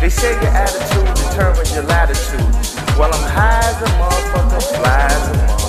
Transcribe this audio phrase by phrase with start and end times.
[0.00, 2.40] They say your attitude determines your latitude.
[2.98, 5.60] Well, I'm high as a motherfucker, fly as a motherfucker.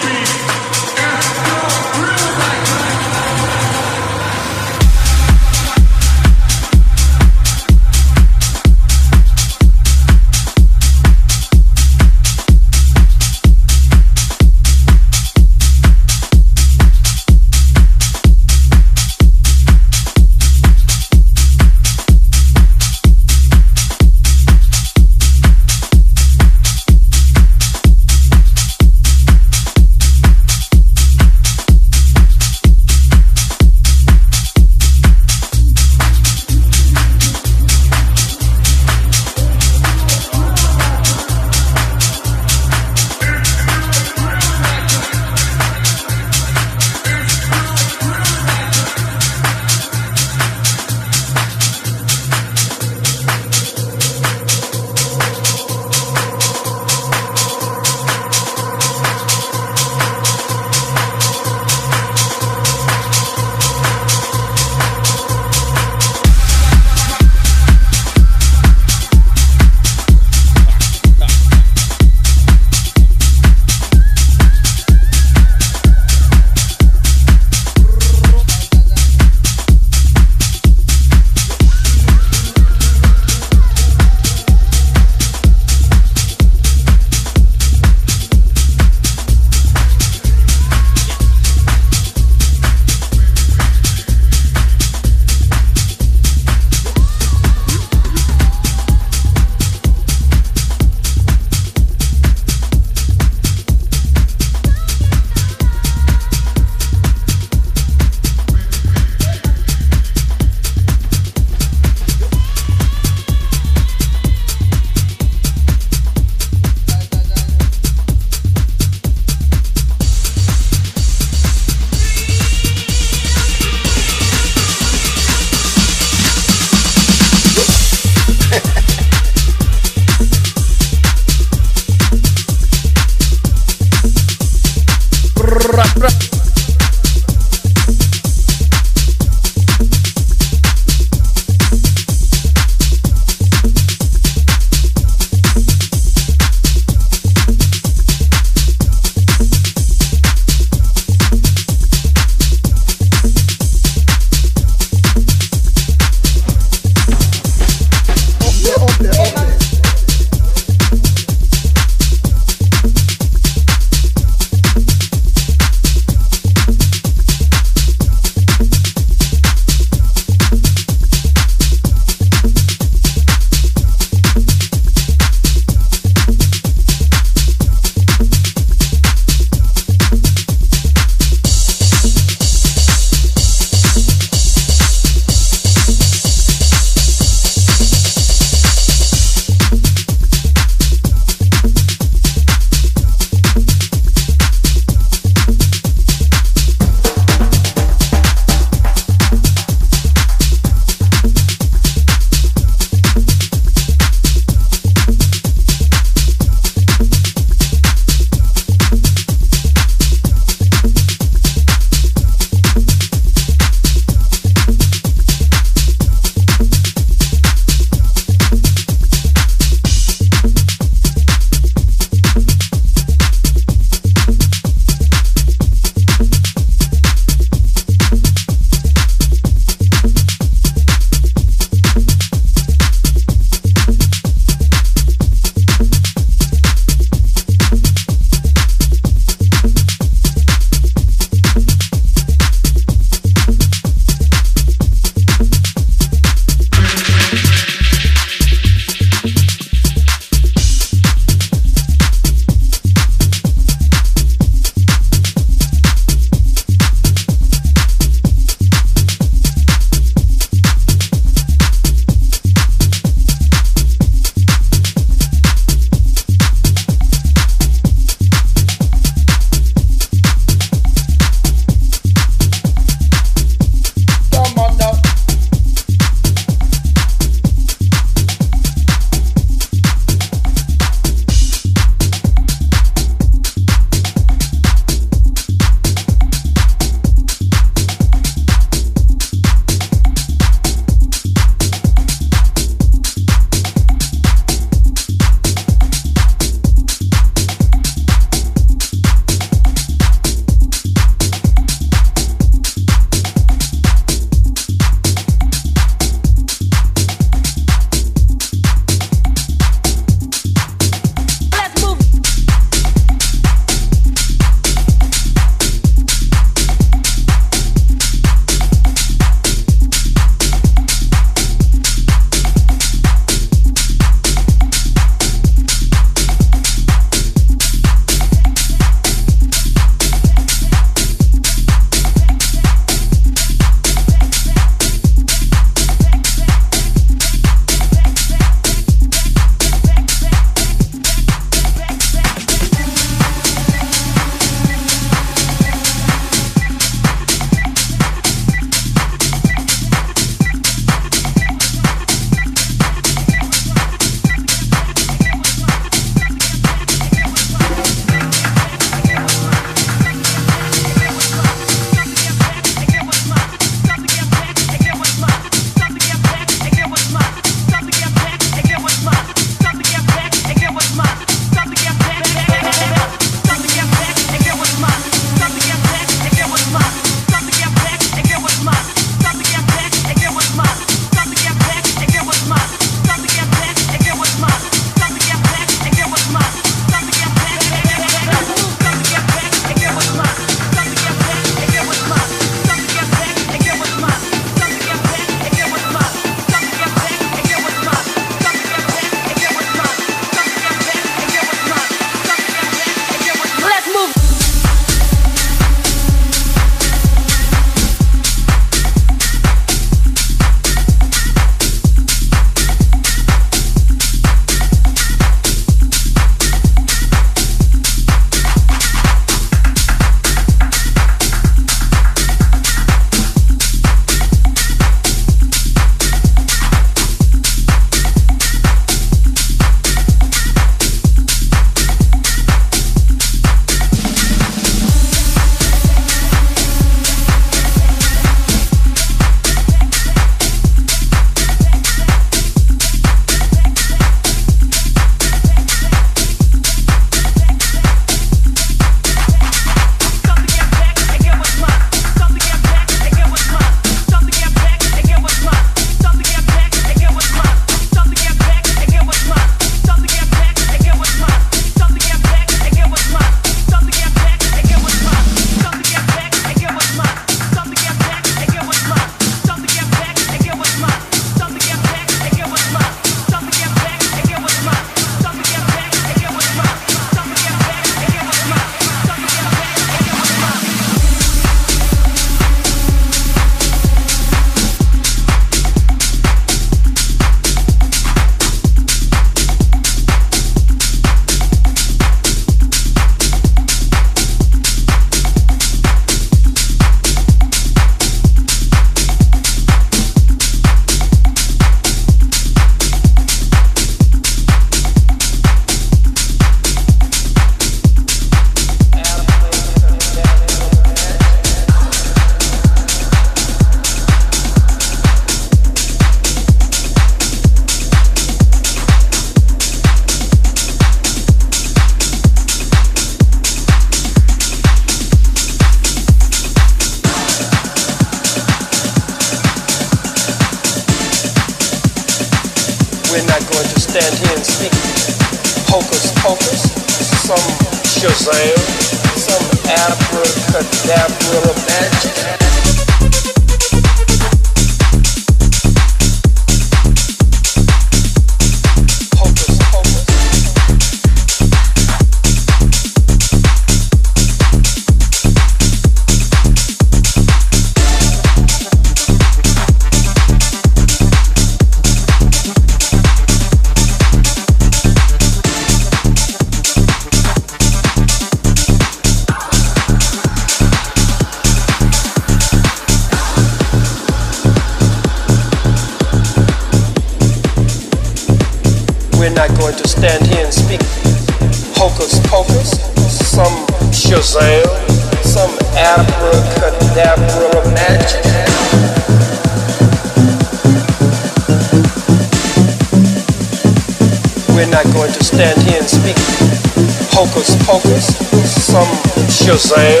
[597.18, 598.06] Hocus pocus,
[598.46, 598.86] some
[599.26, 600.00] Shazam,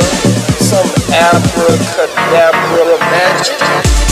[0.60, 4.07] some abracadabra magic.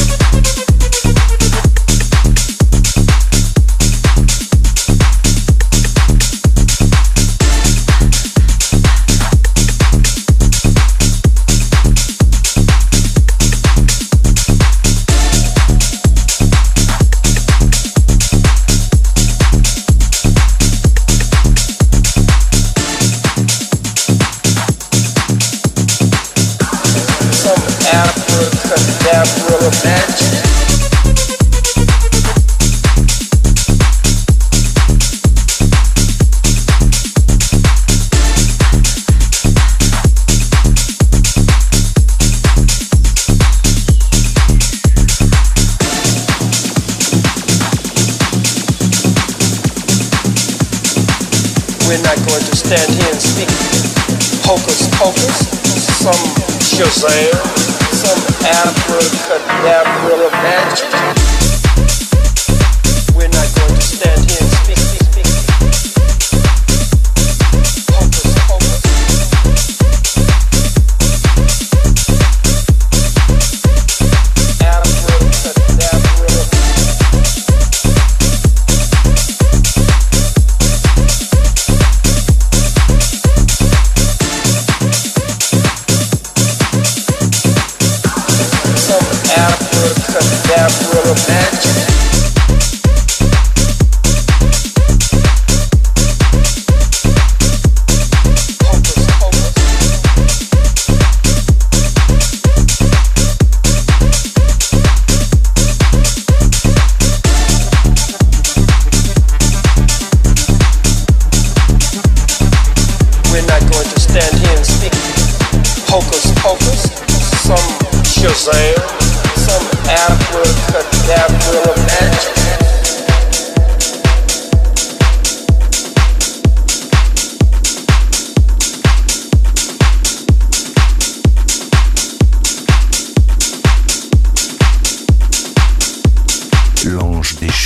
[137.27, 137.66] mélange des